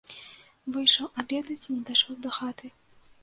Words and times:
Выйшаў 0.77 1.11
абедаць 1.23 1.59
і 1.67 1.71
не 1.75 1.83
дайшоў 1.89 2.17
да 2.27 2.35
хаты. 2.39 2.67